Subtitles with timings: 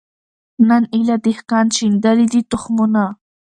[0.67, 3.03] نن ایله دهقان شیندلي دي تخمونه